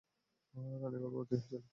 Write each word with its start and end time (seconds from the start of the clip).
রানী 0.81 0.97
গর্ভবতী 1.03 1.35
ছিল। 1.43 1.53